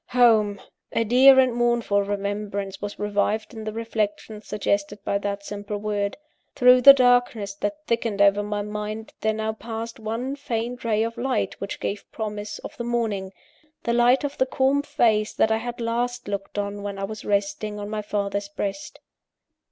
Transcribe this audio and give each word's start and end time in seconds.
Home! 0.13 0.59
A 0.93 1.03
dear 1.03 1.37
and 1.39 1.51
a 1.51 1.53
mournful 1.53 2.01
remembrance 2.01 2.81
was 2.81 2.97
revived 2.97 3.53
in 3.53 3.65
the 3.65 3.71
reflections 3.71 4.47
suggested 4.47 4.97
by 5.03 5.19
that 5.19 5.43
simple 5.45 5.77
word. 5.77 6.17
Through 6.55 6.81
the 6.81 6.93
darkness 6.93 7.53
that 7.57 7.85
thickened 7.85 8.19
over 8.19 8.41
my 8.41 8.63
mind, 8.63 9.13
there 9.21 9.31
now 9.31 9.53
passed 9.53 9.99
one 9.99 10.35
faint 10.35 10.83
ray 10.83 11.03
of 11.03 11.19
light 11.19 11.61
which 11.61 11.79
gave 11.79 12.11
promise 12.11 12.57
of 12.57 12.75
the 12.77 12.83
morning 12.83 13.31
the 13.83 13.93
light 13.93 14.23
of 14.23 14.39
the 14.39 14.47
calm 14.47 14.81
face 14.81 15.33
that 15.33 15.51
I 15.51 15.57
had 15.57 15.79
last 15.79 16.27
looked 16.27 16.57
on 16.57 16.81
when 16.81 16.97
it 16.97 17.07
was 17.07 17.23
resting 17.23 17.77
on 17.79 17.87
my 17.87 18.01
father's 18.01 18.49
breast. 18.49 18.99